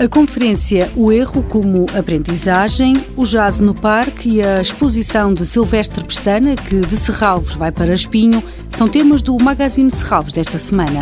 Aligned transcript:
A 0.00 0.06
conferência 0.06 0.88
O 0.94 1.10
Erro 1.10 1.42
como 1.42 1.84
Aprendizagem, 1.92 2.94
o 3.16 3.24
Jazz 3.24 3.58
no 3.58 3.74
Parque 3.74 4.36
e 4.36 4.42
a 4.42 4.60
exposição 4.60 5.34
de 5.34 5.44
Silvestre 5.44 6.04
Pestana, 6.04 6.54
que 6.54 6.82
de 6.82 6.96
Serralvos 6.96 7.56
vai 7.56 7.72
para 7.72 7.92
Espinho, 7.92 8.40
são 8.70 8.86
temas 8.86 9.22
do 9.22 9.36
Magazine 9.42 9.90
Serralvos 9.90 10.32
desta 10.32 10.56
semana. 10.56 11.00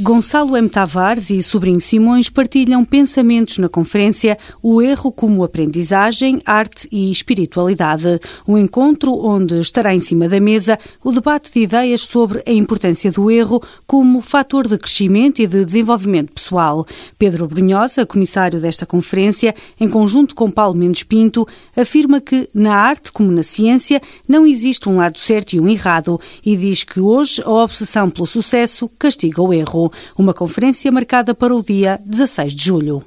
Gonçalo 0.00 0.56
M. 0.56 0.68
Tavares 0.68 1.28
e 1.28 1.42
Sobrinho 1.42 1.80
Simões 1.80 2.30
partilham 2.30 2.84
pensamentos 2.84 3.58
na 3.58 3.68
conferência 3.68 4.38
O 4.62 4.80
Erro 4.80 5.10
como 5.10 5.42
Aprendizagem, 5.42 6.40
Arte 6.46 6.86
e 6.92 7.10
Espiritualidade. 7.10 8.20
Um 8.46 8.56
encontro 8.56 9.12
onde 9.12 9.60
estará 9.60 9.92
em 9.92 9.98
cima 9.98 10.28
da 10.28 10.38
mesa 10.38 10.78
o 11.02 11.10
debate 11.10 11.52
de 11.52 11.58
ideias 11.58 12.02
sobre 12.02 12.44
a 12.46 12.52
importância 12.52 13.10
do 13.10 13.28
erro 13.28 13.60
como 13.88 14.20
fator 14.20 14.68
de 14.68 14.78
crescimento 14.78 15.42
e 15.42 15.48
de 15.48 15.64
desenvolvimento 15.64 16.32
pessoal. 16.32 16.86
Pedro 17.18 17.48
Brunhosa, 17.48 18.06
comissário 18.06 18.60
desta 18.60 18.86
conferência, 18.86 19.52
em 19.80 19.88
conjunto 19.88 20.32
com 20.32 20.48
Paulo 20.48 20.78
Mendes 20.78 21.02
Pinto, 21.02 21.44
afirma 21.76 22.20
que 22.20 22.48
na 22.54 22.76
arte 22.76 23.10
como 23.10 23.32
na 23.32 23.42
ciência 23.42 24.00
não 24.28 24.46
existe 24.46 24.88
um 24.88 24.98
lado 24.98 25.18
certo 25.18 25.54
e 25.54 25.60
um 25.60 25.68
errado 25.68 26.20
e 26.46 26.56
diz 26.56 26.84
que 26.84 27.00
hoje 27.00 27.42
a 27.44 27.50
obsessão 27.50 28.08
pelo 28.08 28.28
sucesso 28.28 28.88
castiga 28.96 29.42
o 29.42 29.52
erro 29.52 29.87
uma 30.16 30.34
conferência 30.34 30.90
marcada 30.92 31.34
para 31.34 31.54
o 31.54 31.62
dia 31.62 32.00
16 32.04 32.54
de 32.54 32.64
julho. 32.64 33.02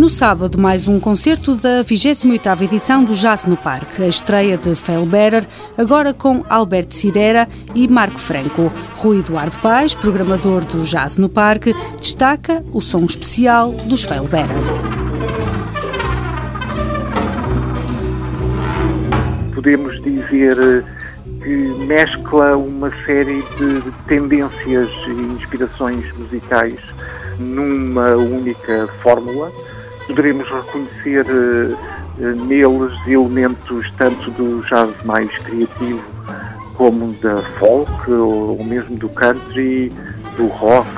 No 0.00 0.08
sábado, 0.08 0.56
mais 0.56 0.88
um 0.88 0.98
concerto 0.98 1.54
da 1.56 1.84
28ª 1.84 2.62
edição 2.62 3.04
do 3.04 3.12
Jazz 3.12 3.44
no 3.44 3.54
Parque. 3.54 4.02
A 4.02 4.08
estreia 4.08 4.56
de 4.56 4.74
Better, 5.04 5.46
agora 5.76 6.14
com 6.14 6.42
Alberto 6.48 6.94
Cirera 6.94 7.46
e 7.74 7.86
Marco 7.86 8.18
Franco. 8.18 8.72
Rui 8.96 9.18
Eduardo 9.18 9.58
Paz, 9.58 9.92
programador 9.92 10.64
do 10.64 10.82
Jazz 10.84 11.18
no 11.18 11.28
Parque, 11.28 11.74
destaca 12.00 12.64
o 12.72 12.80
som 12.80 13.04
especial 13.04 13.72
dos 13.72 14.06
Better. 14.06 14.99
Podemos 19.60 20.02
dizer 20.02 20.56
eh, 20.58 20.82
que 21.42 21.84
mescla 21.86 22.56
uma 22.56 22.90
série 23.04 23.42
de 23.58 23.92
tendências 24.08 24.88
e 25.06 25.34
inspirações 25.34 26.02
musicais 26.16 26.80
numa 27.38 28.16
única 28.16 28.88
fórmula. 29.02 29.52
Poderemos 30.06 30.48
reconhecer 30.48 31.26
eh, 31.28 31.76
eh, 32.20 32.32
neles 32.46 32.92
elementos 33.06 33.92
tanto 33.98 34.30
do 34.30 34.66
jazz 34.66 34.94
mais 35.04 35.30
criativo 35.40 36.02
como 36.74 37.12
da 37.20 37.42
folk 37.58 38.10
ou 38.10 38.64
mesmo 38.64 38.96
do 38.96 39.10
country, 39.10 39.92
do 40.38 40.46
rock, 40.46 40.88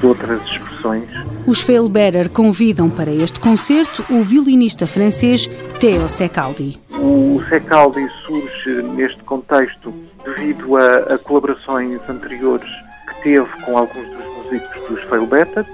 de 0.00 0.06
outras 0.06 0.42
expressões. 0.42 1.08
Os 1.46 1.60
Failbearer 1.60 2.28
convidam 2.28 2.90
para 2.90 3.12
este 3.12 3.38
concerto 3.38 4.04
o 4.10 4.24
violinista 4.24 4.88
francês 4.88 5.48
Theo 5.78 6.08
Secaldi. 6.08 6.85
O 6.98 7.42
Secaldi 7.48 8.08
surge 8.24 8.82
neste 8.82 9.22
contexto 9.24 9.92
devido 10.24 10.76
a, 10.76 11.14
a, 11.14 11.18
colaborações 11.18 12.00
anteriores 12.08 12.68
que 13.08 13.22
teve 13.22 13.48
com 13.64 13.76
alguns 13.76 14.08
dos 14.08 14.26
músicos 14.36 14.88
dos 14.88 15.02
Failbetter, 15.04 15.66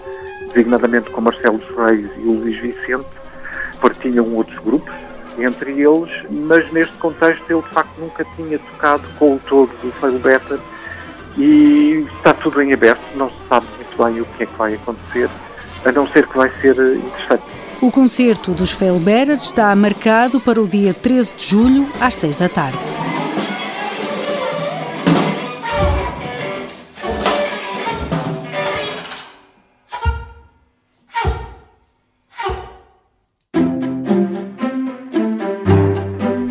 designadamente 0.49 1.11
com 1.11 1.21
Marcelo 1.21 1.61
Reis 1.77 2.11
e 2.19 2.21
o 2.23 2.33
Luís 2.41 2.59
Vicente, 2.59 3.07
partilham 3.81 4.35
outros 4.35 4.59
grupos, 4.59 4.93
entre 5.39 5.81
eles, 5.81 6.11
mas 6.29 6.71
neste 6.73 6.95
contexto 6.97 7.49
ele 7.49 7.63
de 7.63 7.69
facto 7.69 7.99
nunca 7.99 8.25
tinha 8.37 8.59
tocado 8.59 9.09
com 9.19 9.37
o 9.37 9.41
todo 9.49 9.71
do 9.81 9.93
Failbetter 9.93 10.59
e 11.39 12.05
está 12.17 12.35
tudo 12.35 12.61
em 12.61 12.73
aberto, 12.73 13.03
não 13.15 13.31
se 13.31 13.37
sabe 13.49 13.67
muito 13.77 14.05
bem 14.05 14.21
o 14.21 14.25
que 14.37 14.43
é 14.43 14.47
que 14.47 14.59
vai 14.59 14.75
acontecer, 14.75 15.31
a 15.85 15.93
não 15.93 16.07
ser 16.09 16.27
que 16.27 16.37
vai 16.37 16.51
ser 16.61 16.77
interessante. 16.97 17.62
O 17.83 17.91
concerto 17.91 18.53
dos 18.53 18.71
Failbearer 18.71 19.39
está 19.39 19.75
marcado 19.75 20.41
para 20.41 20.63
o 20.63 20.69
dia 20.69 20.95
13 20.95 21.35
de 21.35 21.45
julho, 21.45 21.89
às 22.01 22.15
6 22.15 22.37
da 22.37 22.49
tarde. 22.49 23.02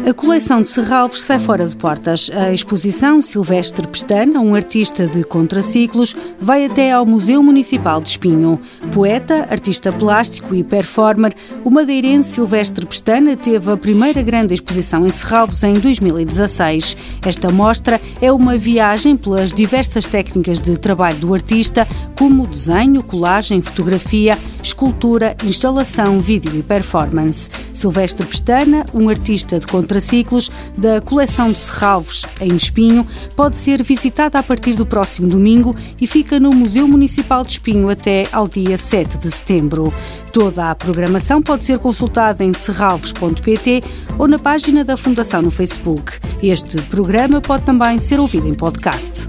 A 0.03 0.13
coleção 0.13 0.63
de 0.63 0.67
Serralves 0.67 1.21
sai 1.21 1.37
fora 1.37 1.67
de 1.67 1.75
portas. 1.75 2.31
A 2.33 2.51
exposição 2.51 3.21
Silvestre 3.21 3.87
Pestana, 3.87 4.39
um 4.39 4.55
artista 4.55 5.05
de 5.05 5.23
contraciclos, 5.23 6.15
vai 6.39 6.65
até 6.65 6.91
ao 6.91 7.05
Museu 7.05 7.43
Municipal 7.43 8.01
de 8.01 8.09
Espinho. 8.09 8.59
Poeta, 8.91 9.47
artista 9.49 9.93
plástico 9.93 10.55
e 10.55 10.63
performer, 10.63 11.33
o 11.63 11.69
madeirense 11.69 12.31
Silvestre 12.31 12.85
Pestana 12.85 13.37
teve 13.37 13.71
a 13.71 13.77
primeira 13.77 14.23
grande 14.23 14.55
exposição 14.55 15.05
em 15.05 15.09
Serralves 15.11 15.63
em 15.63 15.73
2016. 15.73 16.97
Esta 17.23 17.51
mostra 17.51 18.01
é 18.19 18.31
uma 18.31 18.57
viagem 18.57 19.15
pelas 19.15 19.53
diversas 19.53 20.07
técnicas 20.07 20.59
de 20.59 20.77
trabalho 20.77 21.17
do 21.17 21.33
artista, 21.33 21.87
como 22.17 22.47
desenho, 22.47 23.03
colagem, 23.03 23.61
fotografia, 23.61 24.37
escultura, 24.63 25.35
instalação, 25.43 26.19
vídeo 26.19 26.57
e 26.57 26.63
performance. 26.63 27.49
Silvestre 27.73 28.25
Pestana, 28.25 28.85
um 28.93 29.09
artista 29.09 29.59
de 29.59 29.67
contraciclos 29.67 30.49
da 30.77 31.01
coleção 31.01 31.51
de 31.51 31.57
Serralves, 31.57 32.25
em 32.39 32.55
Espinho, 32.55 33.05
pode 33.35 33.57
ser 33.57 33.81
visitada 33.83 34.39
a 34.39 34.43
partir 34.43 34.73
do 34.73 34.85
próximo 34.85 35.27
domingo 35.27 35.75
e 35.99 36.07
fica 36.07 36.39
no 36.39 36.51
Museu 36.51 36.87
Municipal 36.87 37.43
de 37.43 37.51
Espinho 37.51 37.89
até 37.89 38.27
ao 38.31 38.47
dia 38.47 38.77
7 38.77 39.17
de 39.17 39.31
setembro. 39.31 39.93
Toda 40.31 40.71
a 40.71 40.75
programação 40.75 41.41
pode 41.41 41.65
ser 41.65 41.79
consultada 41.79 42.43
em 42.43 42.53
serralves.pt 42.53 43.81
ou 44.17 44.27
na 44.27 44.39
página 44.39 44.83
da 44.83 44.95
Fundação 44.95 45.41
no 45.41 45.51
Facebook. 45.51 46.13
Este 46.41 46.81
programa 46.83 47.41
pode 47.41 47.63
também 47.63 47.99
ser 47.99 48.19
ouvido 48.19 48.47
em 48.47 48.53
podcast. 48.53 49.27